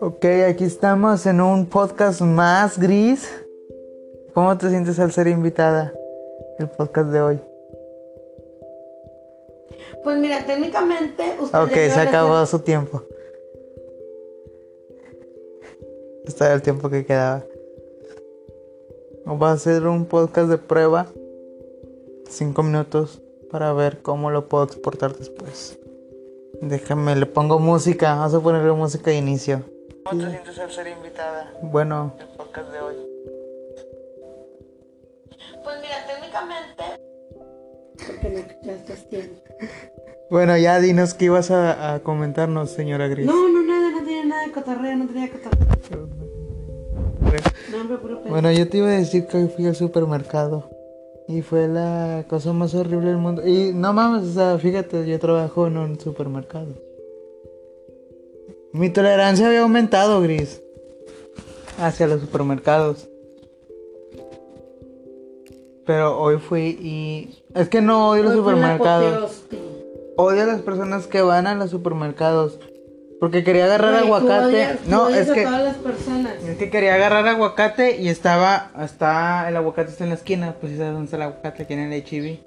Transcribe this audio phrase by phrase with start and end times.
[0.00, 3.30] Ok, aquí estamos en un podcast más gris.
[4.34, 5.92] ¿Cómo te sientes al ser invitada?
[6.58, 7.40] El podcast de hoy.
[10.02, 13.02] Pues mira, técnicamente usted Ok, se acabó hacer- su tiempo.
[16.24, 17.44] Este era el tiempo que quedaba.
[19.26, 21.06] Va a ser un podcast de prueba.
[22.28, 25.78] Cinco minutos para ver cómo lo puedo exportar después.
[26.60, 28.14] Déjame, le pongo música.
[28.14, 29.64] Vamos a ponerle música de inicio.
[30.04, 31.52] ¿Cómo te sientes al ser invitada?
[31.62, 32.94] Bueno, el podcast de hoy.
[35.64, 36.84] Pues mira, técnicamente.
[38.06, 39.42] Porque me escuchaste tiempo.
[40.30, 43.26] Bueno, ya dinos qué ibas a, a comentarnos, señora Gris.
[43.26, 46.08] No, no, nada, no tenía nada de cotorreo, no tenía cotorreo.
[47.70, 48.30] No, hombre, puro pedo.
[48.30, 50.70] Bueno, yo te iba a decir que hoy fui al supermercado
[51.30, 53.46] y fue la cosa más horrible del mundo.
[53.46, 56.74] Y no mames, o sea, fíjate, yo trabajo en un supermercado.
[58.72, 60.60] Mi tolerancia había aumentado, Gris,
[61.78, 63.08] hacia los supermercados.
[65.86, 67.44] Pero hoy fui y...
[67.54, 69.44] Es que no odio los Hoy supermercados.
[70.16, 72.58] Odio a las personas que van a los supermercados.
[73.20, 74.46] Porque quería agarrar aguacate.
[74.46, 75.42] odias- no, es que...
[75.44, 76.42] todas las personas.
[76.42, 80.76] Es que quería agarrar aguacate y estaba, está, el aguacate está en la esquina, pues
[80.78, 82.40] sabes dónde está el aguacate, aquí en el.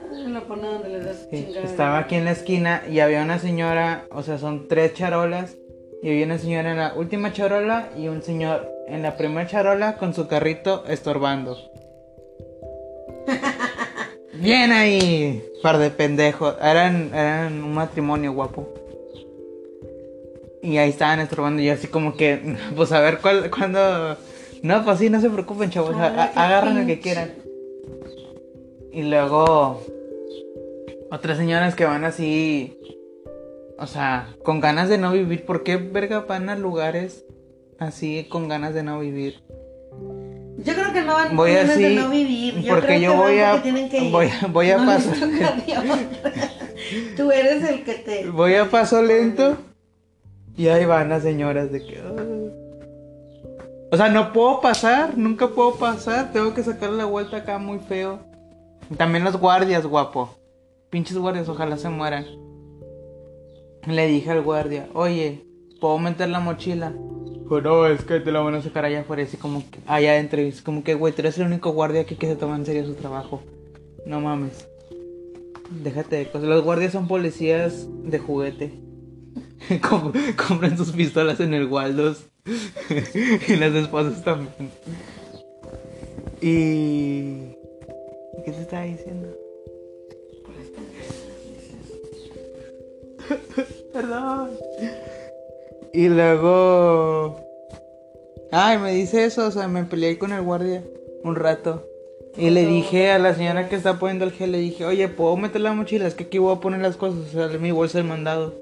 [0.00, 3.38] Ah, Lo pone donde le das Sí, estaba aquí en la esquina y había una
[3.38, 5.56] señora, o sea, son tres charolas,
[6.02, 9.96] y había una señora en la última charola y un señor en la primera charola
[9.98, 11.58] con su carrito estorbando.
[14.34, 18.68] Bien ahí, par de pendejos, eran, eran un matrimonio guapo.
[20.62, 24.16] Y ahí estaban estorbando y yo así como que, pues a ver cuál, cuándo...
[24.62, 27.32] No, pues sí, no se preocupen, chavos, a- agarren el que quieran.
[28.92, 29.82] Y luego
[31.10, 32.78] otras señoras que van así,
[33.76, 35.44] o sea, con ganas de no vivir.
[35.44, 37.24] ¿Por qué verga van a lugares
[37.80, 39.42] así con ganas de no vivir?
[40.58, 42.60] Yo creo que no van Voy ganas así, de no vivir.
[42.60, 44.86] Yo porque creo yo que voy van a- porque que voy a- voy a No
[44.86, 45.28] pasar-.
[47.16, 48.26] Tú eres el que te.
[48.30, 49.56] Voy a paso lento
[50.56, 52.02] y ahí van las señoras de que...
[53.90, 57.78] O sea, no puedo pasar, nunca puedo pasar, tengo que sacar la vuelta acá muy
[57.78, 58.20] feo.
[58.96, 60.34] También los guardias, guapo.
[60.90, 62.24] Pinches guardias, ojalá se mueran.
[63.86, 65.44] Le dije al guardia, oye,
[65.80, 66.92] ¿puedo meter la mochila?
[67.40, 70.12] Dijo, no, es que te la van a sacar allá afuera, así como que, allá
[70.12, 70.40] adentro.
[70.40, 72.64] Y es como que, güey, tú eres el único guardia aquí que se toma en
[72.64, 73.42] serio su trabajo.
[74.06, 74.68] No mames.
[75.82, 76.48] Déjate de cosas.
[76.48, 78.91] Los guardias son policías de juguete.
[79.88, 82.24] Com- compran sus pistolas en el Waldos.
[83.48, 84.70] y las esposas también.
[86.40, 87.54] Y...
[88.44, 89.28] ¿Qué te estaba diciendo?
[93.92, 94.50] Perdón.
[95.92, 97.40] Y luego...
[98.50, 100.82] Ay, me dice eso, o sea, me peleé con el guardia
[101.22, 101.86] un rato.
[102.36, 105.36] Y le dije a la señora que está poniendo el gel, le dije, oye, ¿puedo
[105.36, 106.06] meter la mochila?
[106.06, 108.54] Es que aquí voy a poner las cosas, o sea, mi bolsa del mandado.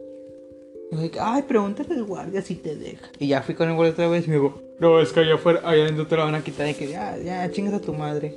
[0.93, 3.07] Y dije, ay, pregúntale al guardia si te deja.
[3.19, 5.35] Y ya fui con el guardia otra vez y me dijo, no, es que allá
[5.35, 6.69] afuera, allá adentro te la van a quitar.
[6.69, 8.35] Y que ya, ya, chingas a tu madre.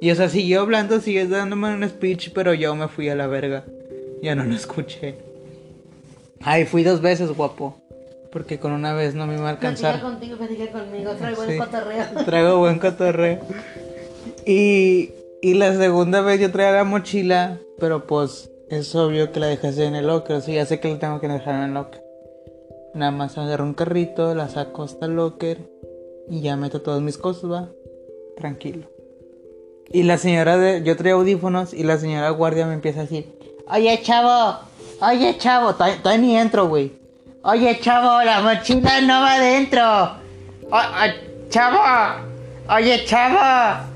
[0.00, 3.26] Y o sea, siguió hablando, siguió dándome un speech, pero yo me fui a la
[3.26, 3.64] verga.
[4.22, 5.14] Ya no lo escuché.
[6.42, 7.80] Ay, fui dos veces, guapo.
[8.30, 10.00] Porque con una vez no me iba a Platica alcanzar.
[10.02, 11.12] contigo, platica conmigo.
[11.14, 11.52] Traigo Sí.
[11.52, 12.04] el cotorreo.
[12.26, 13.40] Traigo buen cotorreo.
[14.44, 19.46] Y, y la segunda vez yo traía la mochila, pero pues es obvio que la
[19.46, 20.36] dejaste en el locker.
[20.36, 22.02] O sea, ya sé que la tengo que dejar en el locker.
[22.94, 25.58] Nada más agarro un carrito, la saco hasta el locker
[26.28, 27.68] y ya meto todas mis cosas, va.
[28.36, 28.86] Tranquilo.
[29.92, 30.82] Y la señora de.
[30.82, 33.38] Yo traía audífonos y la señora guardia me empieza a decir:
[33.68, 34.58] Oye, chavo,
[35.00, 36.92] oye, chavo, todavía ni entro, güey.
[37.42, 39.82] Oye, chavo, la mochila no va adentro.
[40.70, 41.78] O- o- chavo,
[42.74, 43.86] oye, chavo.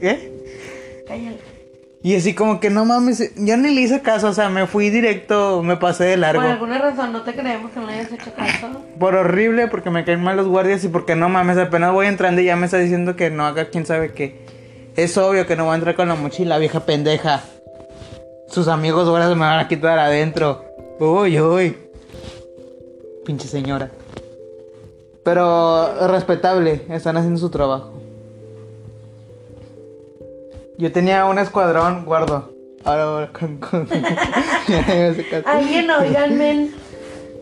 [0.00, 0.32] ¿Qué?
[1.08, 1.57] Cállate.
[2.00, 4.88] Y así como que no mames, yo ni le hice caso, o sea, me fui
[4.88, 6.40] directo, me pasé de largo.
[6.40, 8.68] Por alguna razón no te creemos que no le hayas hecho caso.
[9.00, 12.40] Por horrible, porque me caen mal los guardias y porque no mames, apenas voy entrando
[12.40, 14.46] y ya me está diciendo que no haga quién sabe qué.
[14.94, 17.42] Es obvio que no voy a entrar con la mochila, vieja pendeja.
[18.48, 20.64] Sus amigos ahora se me van a quitar adentro.
[21.00, 21.76] Uy, uy.
[23.26, 23.90] Pinche señora.
[25.24, 27.97] Pero respetable, están haciendo su trabajo.
[30.78, 32.52] Yo tenía un escuadrón, guardo.
[32.84, 33.88] Ahora, ahora, con, con-.
[35.44, 36.72] Alguien, oigan, men.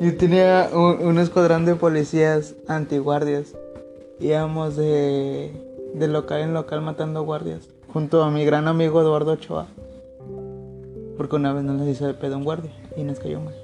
[0.00, 3.54] Yo tenía un, un escuadrón de policías antiguardias.
[4.20, 5.52] Íbamos de,
[5.92, 7.68] de local en local matando guardias.
[7.92, 9.66] Junto a mi gran amigo Eduardo Ochoa.
[11.18, 13.54] Porque una vez no les hizo de pedo un guardia y nos cayó mal.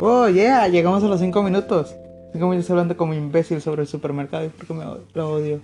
[0.00, 1.94] Oh, yeah, llegamos a los 5 minutos.
[2.32, 5.60] 5 minutos hablando como imbécil sobre el supermercado y porque me lo odio.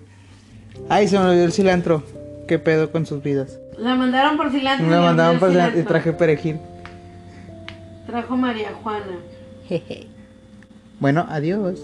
[0.88, 2.02] Ay, se me olvidó el cilantro.
[2.46, 3.58] ¿Qué pedo con sus vidas?
[3.78, 4.86] La mandaron por cilantro.
[4.86, 6.58] Mandaban olvidó por cilantro y traje perejil.
[8.06, 9.18] Trajo María Juana.
[11.00, 11.80] Bueno, adiós.